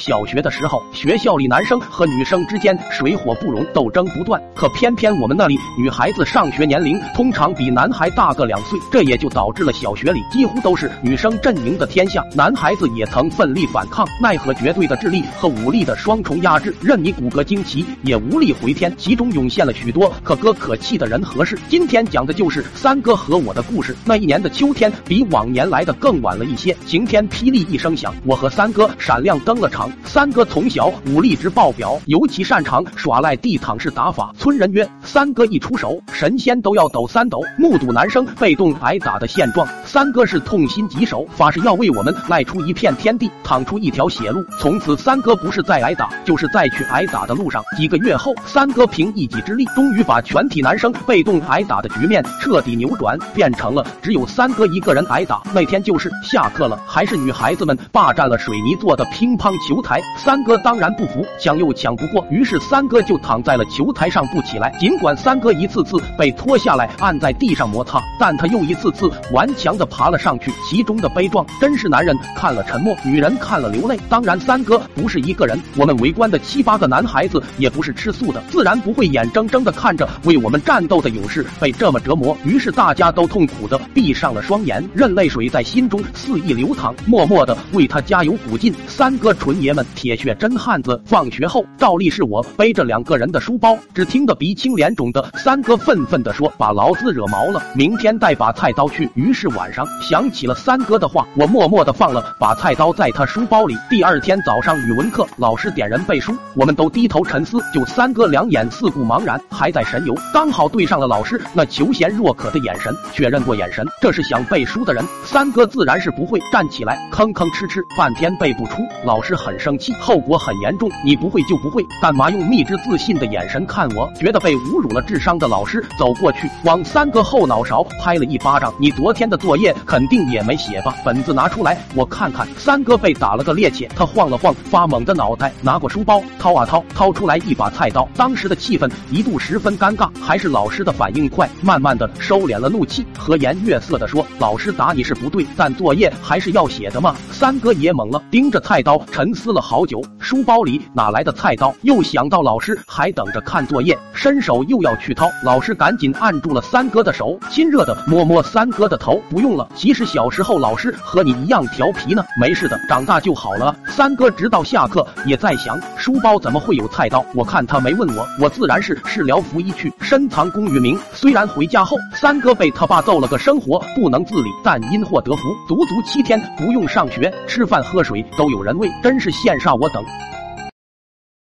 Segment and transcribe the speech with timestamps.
[0.00, 4.40] 小学的时候，学校里男生和女生之间水火不容，斗争不断。
[4.54, 12.24] 可偏偏我们那里女孩子上学年龄通常比男孩大个两岁，这也就导致了小学里几乎都是女生阵营的天下。
[12.34, 18.90] 男孩子也曾奋力反抗，奈何绝对的智力和武力的双重压制，任你骨骼惊奇也无力回天。
[18.96, 21.58] 其中涌现了许多可歌可泣的人和事。
[21.68, 23.94] 今天讲的就是三哥和我的故事。
[24.06, 29.89] 那一年的秋天比往年来的更晚了一些，晴天霹雳一声响，我和三哥闪亮登了场。
[30.04, 34.32] 三哥从小武力值爆表，尤其擅长耍赖地躺式打法。
[34.38, 44.44] 村人曰：“三哥一出手，神仙都要抖三抖。”目睹男生被动挨打的现状，三哥是痛心疾首，发誓要为我们赖出一片天地，淌出一条血路。
[44.58, 47.62] 从此，三哥不是在挨打，就是在去挨打的路上。
[47.76, 55.42] 几个月后，三哥凭一己之力，终于把全体男生被动挨打的局面彻底扭转，变成了只有三哥一个人挨打。
[55.54, 59.79] 那天就是下课了，还是女孩子们霸占了水泥做的乒乓球。
[59.80, 64.70] 台，三哥当然不服，抢又抢不过，于是三哥就躺在了球台上不起来。
[64.80, 70.50] 尽管三哥一次次被拖下来按在地上摩擦，但他又一次次顽强的爬了上去。
[70.68, 73.96] 其中的悲壮，真是男人看了沉默，女人看了流泪。
[74.08, 82.36] 当然，三哥不是一个人，我们围观的七八个男孩子也不是吃素的，自然不会眼睁睁的看着为我们战斗的勇士被这么折磨。
[82.44, 88.74] 于是大家都痛苦的闭上了双眼，任泪水在心中肆意流淌，默默的为他加油鼓劲。
[88.88, 89.60] 三哥纯。
[89.60, 91.00] 爷们，铁血真汉子！
[91.04, 93.76] 放学后，照例是我背着两个人的书包。
[93.94, 103.76] 只听得鼻青脸肿的三哥愤愤地说：“把老子惹毛了，明天带把菜刀去。”于是晚上想起了三哥的话，我默默地放了把菜刀在他书包里。
[103.88, 107.58] 第二天早上语文课，老师点人背书，我们都低头沉思。
[107.72, 112.94] 就三哥两眼四顾茫然，还在神游，刚好对上了老师那求贤若渴的眼神。
[113.12, 115.04] 确认过眼神，这是想背书的人。
[115.24, 118.76] 三哥自然是不会站起来，吭吭哧哧，半天背不出。
[119.04, 119.59] 老师很。
[119.60, 120.90] 生气，后果很严重。
[121.04, 124.10] 你不会就不会，干嘛用蜜汁自信的眼神看我？
[124.18, 128.72] 觉得被侮辱了智商的老师走过去，往三哥后脑勺拍了一巴掌。
[128.78, 130.94] 你昨天的作业肯定也没写吧？
[131.04, 132.48] 本子拿出来，我看看。
[132.56, 138.08] 三哥被打了个趔趄，他晃了晃发懵的脑袋，拿过书包，掏啊掏，掏出来一把菜刀。
[138.16, 149.30] 当时的气氛一度十分尴尬，还是老师的反应快，慢慢的收敛了怒气，和颜悦色的说：“老师打你是不对，但作业还是要写的嘛。”三哥也懵了，盯着菜刀沉。
[149.40, 151.74] 思了好久，书包里哪来的菜刀？
[151.82, 159.20] 又想到老师还等着看作业，伸手又要去掏，老师赶紧按住了三哥的手，亲热的摸摸三哥的头。
[159.30, 163.74] 不用了，其实小时候老师和你一样调皮呢，没事的，长大就好了。
[163.88, 167.24] 三哥直到下课也在想，书包怎么会有菜刀？
[167.34, 170.98] 我看他没问我，我自然是事了拂衣去，深藏功与名。
[171.14, 179.29] 虽然回家后三哥被他爸揍了个生活不能自理，但因祸得福，足足七天不用上学，吃饭喝水都有人喂，真是。
[179.30, 180.04] 羡煞我等。